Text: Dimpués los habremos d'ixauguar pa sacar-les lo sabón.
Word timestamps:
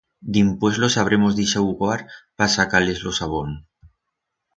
Dimpués 0.35 0.77
los 0.83 0.95
habremos 1.01 1.35
d'ixauguar 1.39 1.97
pa 2.41 2.47
sacar-les 2.57 3.05
lo 3.09 3.13
sabón. 3.19 3.53